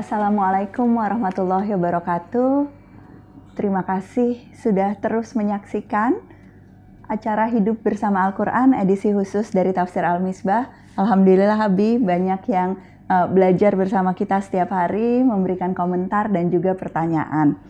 Assalamualaikum 0.00 0.96
warahmatullahi 0.96 1.76
wabarakatuh. 1.76 2.72
Terima 3.52 3.84
kasih 3.84 4.40
sudah 4.56 4.96
terus 4.96 5.36
menyaksikan 5.36 6.16
acara 7.04 7.52
Hidup 7.52 7.84
Bersama 7.84 8.24
Al-Quran 8.24 8.72
edisi 8.72 9.12
khusus 9.12 9.52
dari 9.52 9.76
Tafsir 9.76 10.00
Al-Misbah. 10.00 10.72
Alhamdulillah 10.96 11.60
Habib 11.60 12.00
banyak 12.00 12.48
yang 12.48 12.80
uh, 13.12 13.28
belajar 13.28 13.76
bersama 13.76 14.16
kita 14.16 14.40
setiap 14.40 14.72
hari, 14.72 15.20
memberikan 15.20 15.76
komentar 15.76 16.32
dan 16.32 16.48
juga 16.48 16.72
pertanyaan. 16.72 17.60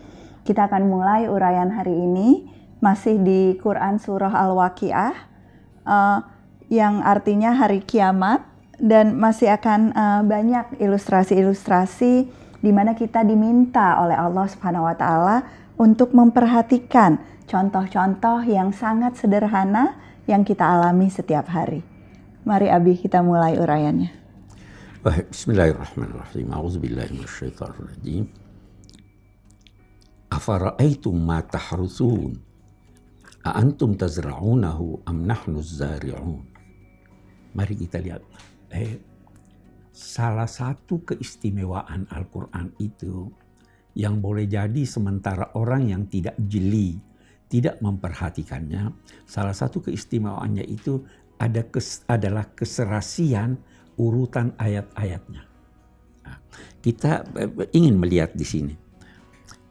Kita 0.47 0.71
akan 0.71 0.87
mulai 0.87 1.27
uraian 1.27 1.75
hari 1.75 1.99
ini 1.99 2.47
masih 2.79 3.19
di 3.19 3.59
Quran 3.59 3.99
Surah 3.99 4.31
Al-Waqiah 4.31 5.15
uh, 5.83 6.19
yang 6.71 7.03
artinya 7.03 7.59
hari 7.59 7.83
kiamat 7.83 8.50
dan 8.81 9.21
masih 9.21 9.53
akan 9.53 9.93
uh, 9.93 10.23
banyak 10.25 10.81
ilustrasi-ilustrasi 10.81 12.15
di 12.61 12.71
mana 12.73 12.97
kita 12.97 13.21
diminta 13.21 14.01
oleh 14.01 14.17
Allah 14.17 14.49
Subhanahu 14.49 14.89
wa 14.89 14.97
taala 14.97 15.37
untuk 15.77 16.17
memperhatikan 16.17 17.21
contoh-contoh 17.45 18.45
yang 18.49 18.73
sangat 18.73 19.21
sederhana 19.21 19.97
yang 20.25 20.45
kita 20.45 20.65
alami 20.65 21.13
setiap 21.13 21.49
hari. 21.53 21.85
Mari 22.45 22.73
Abi 22.73 22.97
kita 22.97 23.21
mulai 23.21 23.61
uraiannya. 23.61 24.17
Bismillahirrahmanirrahim. 25.05 26.53
A'udzubillahi 26.53 27.17
minasyaitonirrajim. 27.17 28.25
Afara'aitum 30.29 31.17
ma 31.17 31.41
tahrusun? 31.41 32.37
A'antum 33.41 33.97
tazra'unahu 33.97 35.09
am 35.09 35.25
nahnu 35.25 35.65
zari'un? 35.65 36.45
Mari 37.57 37.75
kita 37.81 37.99
lihat 37.99 38.21
eh, 38.71 38.99
salah 39.91 40.49
satu 40.49 41.03
keistimewaan 41.05 42.09
Al-Quran 42.11 42.73
itu 42.79 43.29
yang 43.99 44.23
boleh 44.23 44.47
jadi 44.47 44.87
sementara 44.87 45.51
orang 45.59 45.91
yang 45.91 46.03
tidak 46.07 46.39
jeli, 46.47 46.97
tidak 47.51 47.83
memperhatikannya, 47.83 48.95
salah 49.27 49.55
satu 49.55 49.83
keistimewaannya 49.83 50.63
itu 50.65 51.03
ada 51.41 51.67
kes, 51.67 52.07
adalah 52.07 52.47
keserasian 52.55 53.59
urutan 53.99 54.55
ayat-ayatnya. 54.57 55.43
Nah, 56.25 56.37
kita 56.79 57.27
eh, 57.37 57.51
ingin 57.75 57.99
melihat 57.99 58.33
di 58.33 58.47
sini. 58.47 58.75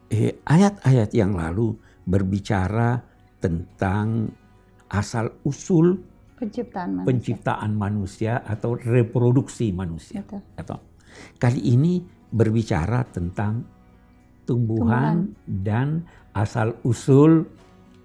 Eh, 0.10 0.42
ayat-ayat 0.42 1.14
yang 1.14 1.38
lalu 1.38 1.78
berbicara 2.10 2.98
tentang 3.38 4.34
asal 4.90 5.30
usul 5.46 6.02
penciptaan 6.40 6.90
manusia, 6.96 7.10
penciptaan 7.12 7.72
manusia 7.76 8.34
atau 8.48 8.80
reproduksi 8.80 9.76
manusia. 9.76 10.24
Betul. 10.24 10.42
Atau 10.56 10.78
kali 11.36 11.62
ini 11.76 12.00
berbicara 12.32 13.04
tentang 13.12 13.68
tumbuhan, 14.48 15.28
tumbuhan. 15.28 15.62
dan 15.62 15.88
asal 16.32 16.80
usul 16.88 17.44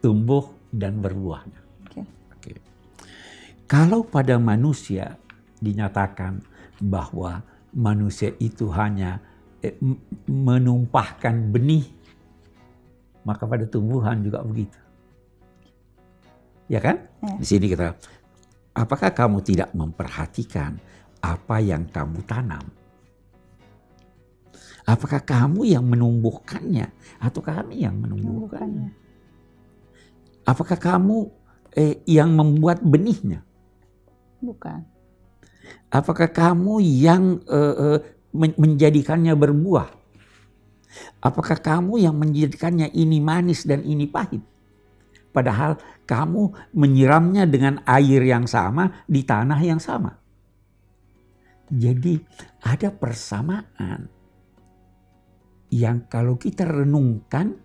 tumbuh 0.02 0.42
dan 0.74 0.98
berbuahnya. 0.98 1.60
Okay. 1.88 2.04
Okay. 2.42 2.58
Kalau 3.70 4.02
pada 4.02 4.36
manusia 4.42 5.14
dinyatakan 5.62 6.42
bahwa 6.82 7.40
manusia 7.72 8.34
itu 8.42 8.68
hanya 8.74 9.22
eh, 9.62 9.78
menumpahkan 10.26 11.54
benih, 11.54 11.86
maka 13.22 13.46
pada 13.46 13.64
tumbuhan 13.64 14.20
juga 14.20 14.42
begitu. 14.42 14.78
Ya 16.68 16.80
kan? 16.80 16.96
Ya. 17.20 17.34
Di 17.40 17.46
sini 17.46 17.66
kita 17.68 17.92
Apakah 18.74 19.14
kamu 19.14 19.38
tidak 19.46 19.70
memperhatikan 19.70 20.82
apa 21.22 21.62
yang 21.62 21.86
kamu 21.86 22.26
tanam? 22.26 22.66
Apakah 24.84 25.22
kamu 25.22 25.64
yang 25.64 25.86
menumbuhkannya 25.86 26.90
atau 27.22 27.40
kami 27.40 27.86
yang 27.86 27.96
menumbuhkannya? 27.96 28.92
Apakah 30.44 30.76
kamu 30.76 31.32
eh, 31.72 32.04
yang 32.04 32.34
membuat 32.36 32.84
benihnya? 32.84 33.40
Bukan. 34.44 34.84
Apakah 35.88 36.28
kamu 36.28 36.84
yang 36.84 37.40
eh, 37.48 37.74
eh, 37.78 37.98
menjadikannya 38.36 39.32
berbuah? 39.32 39.88
Apakah 41.24 41.56
kamu 41.56 42.04
yang 42.04 42.18
menjadikannya 42.18 42.92
ini 42.92 43.22
manis 43.22 43.64
dan 43.64 43.80
ini 43.86 44.04
pahit? 44.04 44.44
Padahal 45.34 45.82
kamu 46.06 46.70
menyiramnya 46.78 47.50
dengan 47.50 47.82
air 47.82 48.22
yang 48.22 48.46
sama 48.46 49.02
di 49.10 49.26
tanah 49.26 49.58
yang 49.58 49.82
sama. 49.82 50.14
Jadi 51.74 52.22
ada 52.62 52.94
persamaan 52.94 54.06
yang 55.74 56.06
kalau 56.06 56.38
kita 56.38 56.62
renungkan 56.62 57.58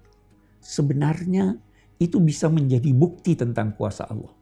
sebenarnya 0.58 1.62
itu 2.02 2.18
bisa 2.18 2.50
menjadi 2.50 2.90
bukti 2.90 3.38
tentang 3.38 3.78
kuasa 3.78 4.10
Allah. 4.10 4.34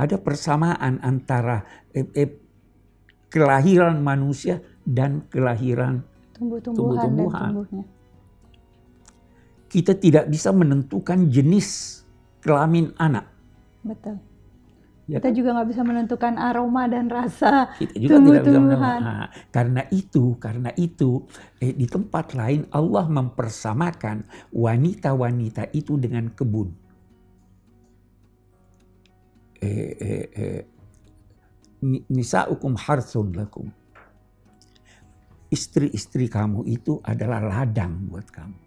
Ada 0.00 0.16
persamaan 0.16 1.04
antara 1.04 1.60
eh, 1.92 2.08
eh, 2.16 2.30
kelahiran 3.28 4.00
manusia 4.00 4.64
dan 4.80 5.28
kelahiran 5.28 6.00
tumbuh-tumbuhan. 6.32 7.50
Tumbuh 7.52 7.84
Kita 9.68 9.92
tidak 9.98 10.30
bisa 10.30 10.54
menentukan 10.54 11.26
jenis 11.26 12.00
kelamin 12.44 12.92
anak. 13.00 13.24
Betul. 13.80 14.20
Ya 15.04 15.20
kita 15.20 15.28
kan? 15.32 15.36
juga 15.36 15.48
nggak 15.52 15.68
bisa 15.68 15.82
menentukan 15.84 16.34
aroma 16.40 16.88
dan 16.88 17.12
rasa 17.12 17.68
kita 17.76 17.92
juga 18.00 18.16
tidak 18.24 18.40
bisa 18.40 18.60
menentukan. 18.60 19.00
Nah, 19.04 19.26
karena 19.52 19.82
itu, 19.92 20.24
karena 20.40 20.70
itu 20.80 21.10
eh, 21.60 21.72
di 21.76 21.84
tempat 21.84 22.32
lain 22.32 22.64
Allah 22.72 23.04
mempersamakan 23.12 24.24
wanita-wanita 24.52 25.68
itu 25.76 26.00
dengan 26.00 26.32
kebun. 26.32 26.72
Eh, 29.60 29.92
eh, 29.96 30.26
eh, 30.32 30.62
nisaukum 32.08 32.72
harsun 32.72 33.28
lakum. 33.36 33.68
Istri-istri 35.52 36.32
kamu 36.32 36.64
itu 36.64 36.96
adalah 37.04 37.44
ladang 37.44 38.08
buat 38.08 38.24
kamu 38.32 38.64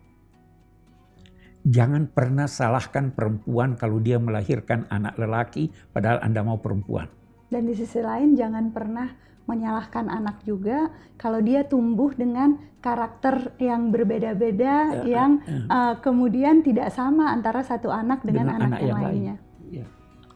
jangan 1.68 2.08
pernah 2.08 2.48
salahkan 2.48 3.12
perempuan 3.12 3.76
kalau 3.76 4.00
dia 4.00 4.16
melahirkan 4.18 4.88
anak 4.88 5.20
lelaki 5.20 5.68
padahal 5.92 6.24
Anda 6.24 6.42
mau 6.42 6.64
perempuan. 6.64 7.12
Dan 7.52 7.68
di 7.68 7.76
sisi 7.76 8.00
lain 8.00 8.36
jangan 8.36 8.72
pernah 8.72 9.08
menyalahkan 9.48 10.12
anak 10.12 10.44
juga 10.44 10.92
kalau 11.16 11.40
dia 11.40 11.64
tumbuh 11.64 12.12
dengan 12.12 12.60
karakter 12.84 13.56
yang 13.60 13.96
berbeda-beda 13.96 15.04
ya, 15.04 15.04
yang 15.08 15.32
ya. 15.44 15.56
Uh, 15.72 15.94
kemudian 16.04 16.64
tidak 16.64 16.92
sama 16.92 17.32
antara 17.32 17.64
satu 17.64 17.88
anak 17.88 18.24
dengan, 18.28 18.52
dengan 18.52 18.56
anak, 18.60 18.68
anak 18.68 18.80
yang, 18.80 18.88
yang 18.88 19.00
lainnya. 19.04 19.36
Ya. 19.72 19.86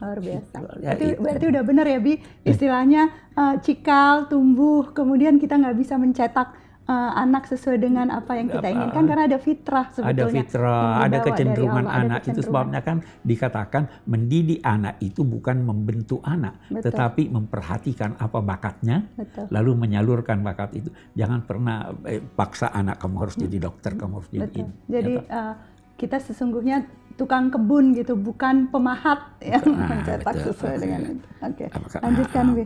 Luar 0.01 0.19
biasa. 0.23 0.55
Ya, 0.57 0.95
berarti, 0.95 1.07
berarti 1.19 1.45
udah 1.51 1.63
benar 1.67 1.85
ya 1.85 1.99
Bi, 1.99 2.13
istilahnya 2.47 3.01
uh, 3.35 3.55
cikal 3.59 4.31
tumbuh 4.31 4.95
kemudian 4.95 5.37
kita 5.37 5.59
nggak 5.59 5.77
bisa 5.77 5.99
mencetak 5.99 6.55
uh, 6.91 7.11
anak 7.15 7.47
sesuai 7.47 7.77
dengan 7.79 8.11
apa 8.11 8.35
yang 8.35 8.51
kita 8.51 8.67
inginkan 8.67 9.03
karena 9.07 9.23
ada 9.31 9.39
fitrah 9.39 9.85
sebetulnya. 9.95 10.11
Ada 10.11 10.25
fitrah, 10.35 10.93
ada 10.99 11.17
kecenderungan 11.23 11.85
Allah, 11.87 11.99
anak. 12.03 12.03
Ada 12.03 12.19
kecenderungan. 12.19 12.35
Itu 12.35 12.41
sebabnya 12.43 12.79
kan 12.83 12.97
dikatakan 13.23 13.83
mendidik 14.11 14.59
anak 14.67 14.95
itu 14.99 15.21
bukan 15.23 15.63
membentuk 15.63 16.19
anak, 16.27 16.59
Betul. 16.67 16.91
tetapi 16.91 17.23
memperhatikan 17.31 18.19
apa 18.19 18.39
bakatnya, 18.43 19.07
Betul. 19.15 19.47
lalu 19.49 19.71
menyalurkan 19.87 20.43
bakat 20.43 20.75
itu. 20.75 20.89
Jangan 21.15 21.47
pernah 21.47 21.95
eh, 22.03 22.19
paksa 22.19 22.69
anak 22.75 22.99
kamu 22.99 23.15
harus 23.23 23.35
jadi 23.39 23.57
dokter, 23.57 23.95
kamu 23.95 24.13
harus 24.19 24.29
jadi 24.29 24.49
Betul. 24.51 24.59
ini. 24.59 24.73
Jadi 24.91 25.13
ya, 25.15 25.23
uh, 25.31 25.53
kita 25.95 26.17
sesungguhnya 26.19 26.77
tukang 27.15 27.53
kebun 27.53 27.93
gitu, 27.93 28.17
bukan 28.17 28.67
pemahat 28.73 29.37
yang 29.39 29.65
nah, 29.77 29.87
mencetak 29.95 30.33
betul. 30.33 30.45
sesuai 30.51 30.75
dengan 30.81 30.99
itu. 31.15 31.27
Oke, 31.45 31.65
okay. 31.69 31.99
lanjutkan, 32.01 32.45
Bi. 32.57 32.63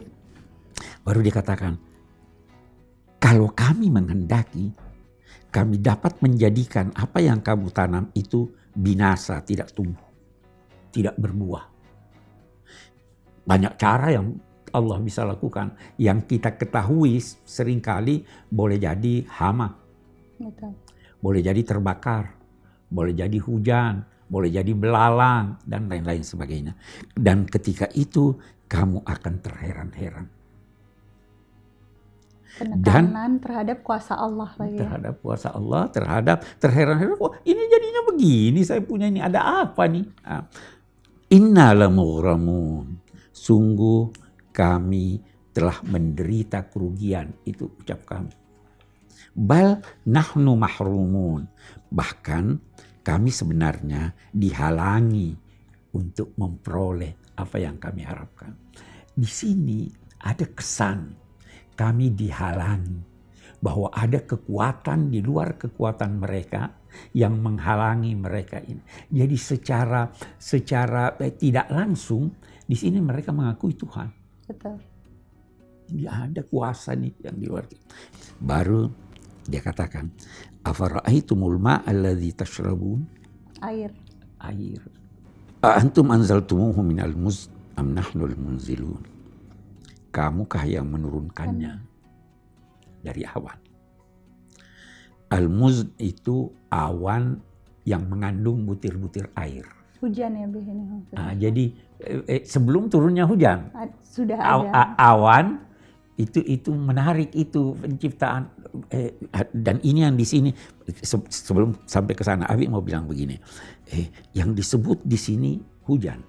Baru 1.03 1.19
dikatakan, 1.21 1.75
kalau 3.19 3.49
kami 3.51 3.89
menghendaki, 3.89 4.69
kami 5.49 5.79
dapat 5.79 6.19
menjadikan 6.19 6.91
apa 6.99 7.23
yang 7.23 7.39
kamu 7.39 7.71
tanam 7.71 8.11
itu 8.11 8.51
binasa, 8.75 9.39
tidak 9.39 9.71
tumbuh, 9.71 10.03
tidak 10.91 11.15
berbuah. 11.15 11.63
Banyak 13.45 13.73
cara 13.79 14.11
yang 14.11 14.35
Allah 14.75 14.99
bisa 14.99 15.23
lakukan. 15.23 15.71
Yang 15.95 16.35
kita 16.35 16.59
ketahui 16.59 17.23
sering 17.47 17.79
kali 17.79 18.27
boleh 18.51 18.75
jadi 18.75 19.23
hama. 19.31 19.71
Betul. 20.35 20.75
Boleh 21.23 21.39
jadi 21.39 21.61
terbakar. 21.63 22.35
Boleh 22.91 23.15
jadi 23.15 23.39
hujan. 23.39 24.03
Boleh 24.27 24.51
jadi 24.51 24.75
belalang. 24.75 25.61
Dan 25.63 25.87
lain-lain 25.87 26.25
sebagainya. 26.25 26.75
Dan 27.15 27.47
ketika 27.47 27.87
itu 27.95 28.35
kamu 28.67 29.05
akan 29.07 29.33
terheran-heran 29.39 30.34
penekanan 32.55 33.11
dan 33.11 33.31
terhadap 33.43 33.77
kuasa 33.83 34.15
Allah 34.15 34.49
lagi. 34.55 34.79
Ya? 34.79 34.87
Terhadap 34.87 35.15
kuasa 35.19 35.47
Allah, 35.51 35.83
terhadap 35.91 36.37
terheran-heran, 36.59 37.19
wah 37.19 37.33
ini 37.43 37.61
jadinya 37.67 38.01
begini, 38.07 38.59
saya 38.63 38.81
punya 38.81 39.07
ini 39.11 39.19
ada 39.19 39.65
apa 39.67 39.83
nih? 39.87 40.05
Ah. 40.23 40.43
Inna 41.33 41.73
lamughramun. 41.73 43.01
Sungguh 43.35 44.09
kami 44.55 45.19
telah 45.51 45.83
menderita 45.83 46.69
kerugian. 46.71 47.33
Itu 47.43 47.75
ucap 47.81 48.07
kami. 48.07 48.33
Bal 49.35 49.83
nahnu 50.07 50.55
mahrumun. 50.55 51.43
Bahkan 51.91 52.45
kami 53.03 53.29
sebenarnya 53.29 54.15
dihalangi 54.31 55.35
untuk 55.95 56.35
memperoleh 56.39 57.35
apa 57.35 57.57
yang 57.59 57.75
kami 57.79 58.01
harapkan. 58.03 58.55
Di 59.15 59.27
sini 59.27 59.87
ada 60.23 60.43
kesan 60.47 61.24
kami 61.75 62.15
dihalangi 62.15 63.15
bahwa 63.59 63.89
ada 63.91 64.21
kekuatan 64.21 65.09
di 65.09 65.25
luar 65.25 65.57
kekuatan 65.57 66.21
mereka 66.21 66.69
yang 67.17 67.41
menghalangi 67.41 68.13
mereka 68.15 68.61
ini. 68.61 68.81
Jadi 69.11 69.35
secara 69.35 70.07
secara 70.37 71.17
eh, 71.19 71.35
tidak 71.35 71.67
langsung 71.73 72.29
di 72.65 72.77
sini 72.77 73.01
mereka 73.01 73.33
mengakui 73.33 73.75
Tuhan. 73.75 74.09
Betul. 74.45 74.77
Dia 75.85 76.29
ada 76.29 76.41
kuasa 76.41 76.97
nih 76.97 77.13
yang 77.25 77.37
di 77.37 77.45
luar. 77.45 77.65
Baru 78.41 78.89
dia 79.45 79.61
katakan, 79.61 80.09
"Afara'aitumul 80.65 81.61
ma'alladzi 81.61 82.31
tashrabun?" 82.33 83.05
Air. 83.61 83.93
Air. 84.41 84.81
Antum 85.65 86.13
anzaltumuhu 86.13 86.81
minal 86.85 87.17
muz 87.17 87.49
am 87.77 87.93
nahnul 87.93 88.37
munzilun. 88.37 89.14
Kamukah 90.15 90.63
yang 90.63 90.87
menurunkannya 90.87 91.83
dari 93.03 93.27
awan? 93.27 93.59
Al-muz 95.27 95.91
itu 95.99 96.55
awan 96.71 97.43
yang 97.83 98.07
mengandung 98.07 98.63
butir-butir 98.63 99.27
air. 99.35 99.67
Hujan 99.99 100.39
ya, 100.39 100.47
Bi, 100.47 100.63
ini 100.63 100.83
Nah, 101.11 101.35
jadi 101.35 101.65
eh, 101.99 102.21
eh, 102.31 102.41
sebelum 102.47 102.87
turunnya 102.87 103.27
hujan, 103.27 103.75
sudah 103.99 104.39
aw, 104.39 104.59
ada. 104.71 104.95
awan 104.95 105.59
itu 106.15 106.39
itu 106.47 106.71
menarik 106.71 107.35
itu 107.35 107.75
penciptaan 107.75 108.47
eh, 108.95 109.19
dan 109.51 109.83
ini 109.83 110.07
yang 110.07 110.15
di 110.15 110.23
sini 110.23 110.49
se- 111.03 111.27
sebelum 111.27 111.75
sampai 111.83 112.15
ke 112.15 112.23
sana 112.23 112.47
Abi 112.47 112.71
mau 112.71 112.79
bilang 112.79 113.03
begini, 113.03 113.35
eh, 113.91 114.07
yang 114.31 114.55
disebut 114.55 115.03
di 115.03 115.19
sini 115.19 115.51
hujan 115.83 116.23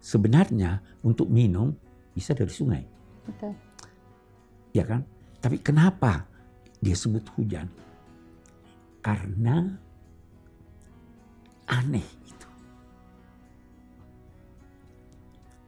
sebenarnya 0.00 0.80
untuk 1.04 1.28
minum 1.28 1.76
bisa 2.12 2.34
dari 2.34 2.50
sungai, 2.50 2.82
Betul. 3.26 3.54
ya 4.74 4.84
kan? 4.84 5.02
Tapi 5.40 5.56
kenapa 5.62 6.28
dia 6.80 6.92
sebut 6.92 7.24
hujan? 7.36 7.68
Karena 9.00 9.64
aneh 11.70 12.04
itu. 12.04 12.48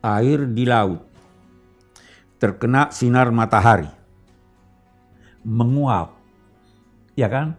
Air 0.03 0.51
di 0.51 0.65
laut 0.67 1.01
terkena 2.43 2.91
sinar 2.91 3.31
matahari 3.31 3.87
menguap, 5.47 6.15
ya 7.15 7.31
kan? 7.31 7.55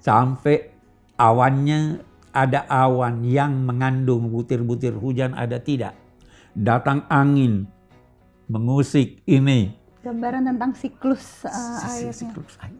Sampai 0.00 0.72
awannya 1.16 2.00
ada 2.32 2.68
awan 2.68 3.24
yang 3.24 3.64
mengandung 3.64 4.28
butir-butir 4.28 4.92
hujan 4.96 5.32
ada 5.32 5.56
tidak. 5.56 5.96
Datang 6.56 7.04
angin 7.08 7.68
mengusik 8.46 9.22
ini 9.24 9.74
Gambaran 10.00 10.46
tentang 10.46 10.70
siklus 10.72 11.42
uh, 11.42 11.82
airnya. 11.82 12.14
siklus 12.14 12.54
air. 12.62 12.78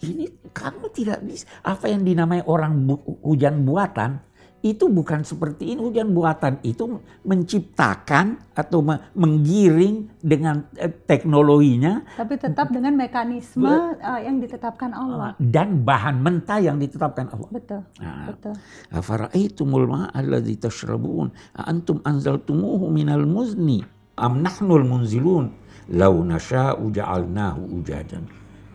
Ini 0.00 0.24
kamu 0.48 0.88
tidak 0.92 1.20
bisa 1.20 1.44
apa 1.60 1.88
yang 1.88 2.00
dinamai 2.02 2.40
orang 2.40 2.72
bu- 2.82 3.20
hujan 3.20 3.64
buatan 3.64 4.20
itu 4.60 4.88
bukan 4.88 5.20
seperti 5.20 5.76
ini 5.76 5.80
hujan 5.84 6.16
buatan 6.16 6.56
itu 6.64 6.96
menciptakan 7.20 8.40
atau 8.56 8.80
me- 8.80 9.12
menggiring 9.12 10.08
dengan 10.18 10.64
eh, 10.74 10.88
teknologinya 10.88 12.00
Tapi 12.16 12.40
tetap 12.40 12.72
dengan 12.72 12.96
mekanisme 12.96 13.68
uh, 13.68 14.20
yang 14.24 14.40
ditetapkan 14.40 14.96
Allah. 14.96 15.36
dan 15.36 15.84
bahan 15.84 16.16
mentah 16.16 16.64
yang 16.64 16.80
ditetapkan 16.80 17.28
Allah. 17.28 17.48
Betul. 17.52 17.80
Nah, 18.00 18.32
Betul. 18.32 18.56
Afara'aitumul 18.88 19.84
ma'alladzi 19.84 20.56
tashrabun 20.56 21.28
antum 21.54 22.00
anzaltumuhu 22.00 22.88
minal 22.88 23.28
muzni 23.28 23.84
am 24.14 24.42
nahnul 24.42 24.86
munzilun 24.86 25.50
law 25.90 26.14
nasya'u 26.14 26.90
ja'alnahu 26.94 27.82
ujadan. 27.82 28.24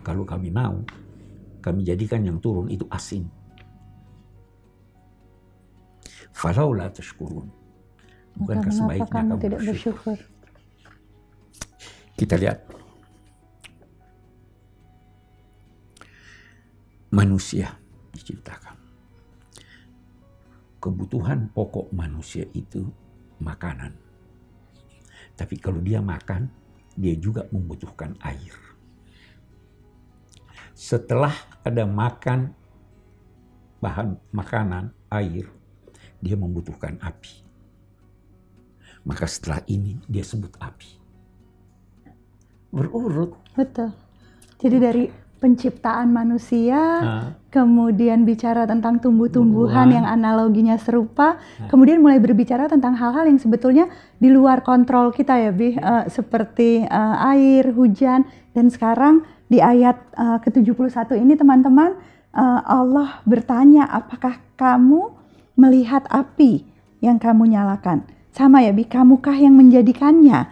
Kalau 0.00 0.24
kami 0.24 0.48
mau, 0.52 0.80
kami 1.60 1.84
jadikan 1.84 2.24
yang 2.24 2.40
turun 2.40 2.68
itu 2.72 2.84
asin. 2.88 3.28
Falau 6.32 6.72
la 6.72 6.88
tashkurun. 6.88 7.48
Bukankah 8.40 8.72
sebaiknya 8.72 9.10
kamu 9.12 9.28
kamu 9.36 9.42
tidak 9.42 9.60
bersyukur? 9.66 10.18
Kita 12.16 12.34
lihat. 12.40 12.58
Manusia 17.10 17.74
diciptakan. 18.14 18.78
Kebutuhan 20.80 21.50
pokok 21.52 21.92
manusia 21.92 22.46
itu 22.56 22.88
makanan. 23.42 24.09
Tapi 25.40 25.56
kalau 25.56 25.80
dia 25.80 26.04
makan, 26.04 26.52
dia 26.92 27.16
juga 27.16 27.48
membutuhkan 27.48 28.12
air. 28.20 28.52
Setelah 30.76 31.32
ada 31.64 31.88
makan 31.88 32.52
bahan 33.80 34.20
makanan, 34.36 34.92
air, 35.08 35.48
dia 36.20 36.36
membutuhkan 36.36 37.00
api. 37.00 37.40
Maka 39.08 39.24
setelah 39.24 39.64
ini 39.64 39.96
dia 40.04 40.20
sebut 40.20 40.52
api 40.60 41.00
berurut. 42.70 43.34
Betul. 43.58 43.90
Jadi 44.62 44.76
dari 44.78 45.04
penciptaan 45.40 46.12
manusia, 46.12 46.76
Nah, 47.00 47.24
kemudian 47.48 48.28
bicara 48.28 48.68
tentang 48.68 49.00
tumbuh-tumbuhan 49.00 49.88
Tumbuhan. 49.88 49.96
yang 49.96 50.06
analoginya 50.06 50.76
serupa, 50.76 51.40
kemudian 51.66 51.98
mulai 51.98 52.20
berbicara 52.20 52.68
tentang 52.68 52.94
hal-hal 52.94 53.24
yang 53.24 53.40
sebetulnya 53.40 53.88
di 54.20 54.28
luar 54.28 54.60
kontrol 54.60 55.10
kita 55.10 55.40
ya, 55.40 55.50
Bi, 55.50 55.74
Eh, 55.74 56.04
seperti 56.12 56.84
eh, 56.84 57.16
air, 57.32 57.72
hujan, 57.72 58.28
dan 58.52 58.68
sekarang 58.68 59.24
di 59.48 59.58
ayat 59.58 59.96
eh, 60.14 60.38
ke-71 60.44 61.16
ini 61.16 61.34
teman-teman, 61.34 61.96
eh, 62.30 62.60
Allah 62.62 63.24
bertanya, 63.24 63.88
apakah 63.88 64.36
kamu 64.54 65.10
melihat 65.56 66.04
api 66.12 66.68
yang 67.00 67.16
kamu 67.16 67.48
nyalakan? 67.48 68.04
Sama 68.30 68.60
ya, 68.60 68.70
Bi, 68.70 68.84
kamukah 68.84 69.34
yang 69.34 69.56
menjadikannya? 69.56 70.46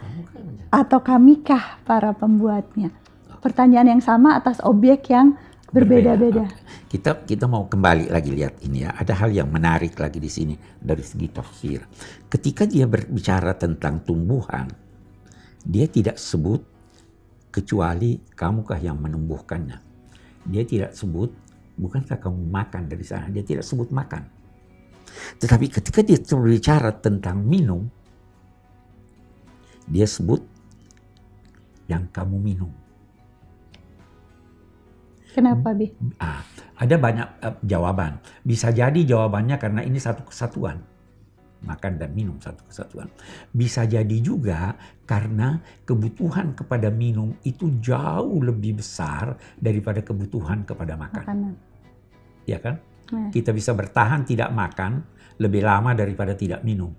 Atau 0.68 1.00
kamikah 1.00 1.80
para 1.84 2.12
pembuatnya? 2.12 2.90
Pertanyaan 3.38 3.98
yang 3.98 4.02
sama 4.02 4.34
atas 4.34 4.58
objek 4.66 5.10
yang 5.14 5.38
berbeda-beda. 5.68 6.48
Kita 6.88 7.22
kita 7.28 7.44
mau 7.44 7.68
kembali 7.68 8.08
lagi 8.08 8.32
lihat 8.32 8.64
ini 8.64 8.88
ya. 8.88 8.96
Ada 8.96 9.14
hal 9.24 9.30
yang 9.30 9.52
menarik 9.52 9.94
lagi 10.00 10.16
di 10.16 10.30
sini 10.32 10.54
dari 10.80 11.04
segi 11.04 11.28
tafsir. 11.28 11.80
Ketika 12.26 12.64
dia 12.64 12.88
berbicara 12.88 13.52
tentang 13.54 14.00
tumbuhan, 14.02 14.66
dia 15.62 15.84
tidak 15.86 16.16
sebut 16.16 16.64
kecuali 17.52 18.16
kamukah 18.32 18.80
yang 18.80 18.96
menumbuhkannya. 18.96 19.78
Dia 20.48 20.64
tidak 20.64 20.96
sebut 20.96 21.28
bukankah 21.76 22.16
kamu 22.16 22.40
makan 22.48 22.88
dari 22.88 23.04
sana. 23.04 23.28
Dia 23.28 23.44
tidak 23.44 23.68
sebut 23.68 23.92
makan. 23.92 24.24
Tetapi 25.38 25.66
ketika 25.68 26.00
dia 26.00 26.16
berbicara 26.20 26.92
tentang 26.96 27.44
minum, 27.44 27.84
dia 29.84 30.04
sebut 30.04 30.40
yang 31.88 32.08
kamu 32.12 32.36
minum. 32.36 32.72
Kenapa, 35.38 35.70
Bi? 35.70 35.86
Ah, 36.18 36.42
ada 36.82 36.96
banyak 36.98 37.28
eh, 37.46 37.54
jawaban. 37.62 38.18
Bisa 38.42 38.74
jadi 38.74 38.98
jawabannya 39.06 39.56
karena 39.62 39.80
ini 39.86 40.02
satu 40.02 40.26
kesatuan. 40.26 40.82
Makan 41.58 41.98
dan 41.98 42.14
minum 42.14 42.38
satu 42.38 42.62
kesatuan. 42.70 43.10
Bisa 43.50 43.82
jadi 43.82 44.18
juga 44.22 44.78
karena 45.02 45.58
kebutuhan 45.82 46.54
kepada 46.54 46.86
minum 46.90 47.34
itu 47.42 47.82
jauh 47.82 48.38
lebih 48.42 48.78
besar 48.78 49.34
daripada 49.58 50.02
kebutuhan 50.02 50.62
kepada 50.62 50.94
makan. 50.94 51.22
Makanan. 51.26 51.54
Ya 52.46 52.62
kan? 52.62 52.78
Nah, 53.10 53.30
Kita 53.34 53.50
bisa 53.50 53.74
bertahan 53.74 54.22
tidak 54.22 54.54
makan 54.54 55.02
lebih 55.38 55.66
lama 55.66 55.94
daripada 55.94 56.34
tidak 56.34 56.62
minum. 56.62 56.94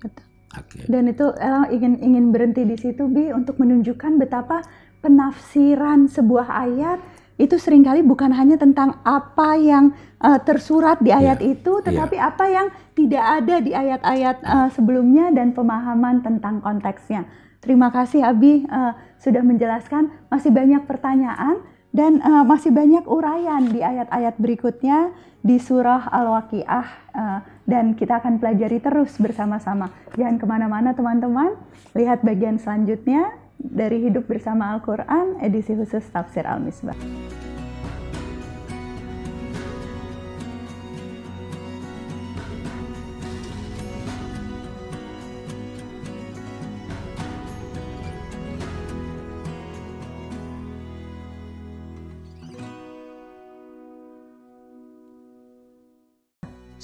betul. 0.00 0.24
Oke. 0.54 0.86
Dan 0.86 1.10
itu 1.10 1.26
Ella 1.34 1.66
ingin 1.66 1.98
ingin 1.98 2.30
berhenti 2.30 2.62
di 2.62 2.78
situ, 2.78 3.10
Bi, 3.10 3.34
untuk 3.34 3.58
menunjukkan 3.58 4.22
betapa 4.22 4.62
penafsiran 5.02 6.06
sebuah 6.06 6.46
ayat 6.46 7.02
itu 7.34 7.58
sering 7.58 7.82
kali 7.82 8.06
bukan 8.06 8.30
hanya 8.30 8.54
tentang 8.54 9.02
apa 9.02 9.58
yang 9.58 9.90
uh, 10.22 10.38
tersurat 10.38 11.02
di 11.02 11.10
ayat 11.10 11.42
Iya, 11.42 11.58
itu, 11.58 11.72
tetapi 11.82 12.16
apa 12.16 12.44
yang 12.46 12.66
tidak 12.94 13.24
ada 13.42 13.56
di 13.58 13.74
ayat-ayat 13.74 14.36
uh, 14.46 14.68
sebelumnya 14.70 15.34
dan 15.34 15.50
pemahaman 15.50 16.22
tentang 16.22 16.62
konteksnya. 16.62 17.26
Terima 17.58 17.90
kasih 17.90 18.22
Abi 18.22 18.62
uh, 18.70 18.94
sudah 19.18 19.42
menjelaskan. 19.42 20.12
Masih 20.30 20.54
banyak 20.54 20.86
pertanyaan 20.86 21.64
dan 21.90 22.22
uh, 22.22 22.46
masih 22.46 22.70
banyak 22.70 23.02
uraian 23.08 23.66
di 23.66 23.82
ayat-ayat 23.82 24.38
berikutnya 24.38 25.10
di 25.42 25.58
surah 25.58 26.12
Al-Waqiah 26.12 26.86
uh, 27.16 27.38
dan 27.64 27.96
kita 27.96 28.20
akan 28.20 28.38
pelajari 28.38 28.78
terus 28.78 29.16
bersama-sama. 29.16 29.90
Jangan 30.14 30.36
ke 30.38 30.46
mana-mana 30.46 30.92
teman-teman, 30.92 31.56
lihat 31.96 32.22
bagian 32.22 32.60
selanjutnya 32.60 33.32
dari 33.58 34.04
Hidup 34.04 34.28
Bersama 34.28 34.76
Al-Quran 34.76 35.40
edisi 35.40 35.72
khusus 35.72 36.04
Tafsir 36.12 36.44
Al-Misbah. 36.44 37.23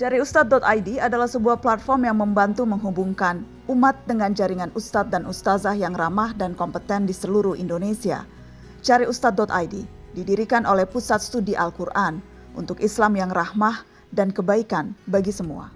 Jariustad.id 0.00 0.96
adalah 0.96 1.28
sebuah 1.28 1.60
platform 1.60 2.08
yang 2.08 2.16
membantu 2.16 2.64
menghubungkan 2.64 3.44
umat 3.68 4.00
dengan 4.08 4.32
jaringan 4.32 4.72
ustadz 4.72 5.12
dan 5.12 5.28
ustazah 5.28 5.76
yang 5.76 5.92
ramah 5.92 6.32
dan 6.32 6.56
kompeten 6.56 7.04
di 7.04 7.12
seluruh 7.12 7.52
Indonesia. 7.52 8.24
Jariustad.id 8.80 9.84
didirikan 10.16 10.64
oleh 10.64 10.88
Pusat 10.88 11.20
Studi 11.20 11.52
Al-Quran 11.52 12.24
untuk 12.56 12.80
Islam 12.80 13.12
yang 13.12 13.28
rahmah 13.28 13.84
dan 14.08 14.32
kebaikan 14.32 14.96
bagi 15.04 15.36
semua. 15.36 15.68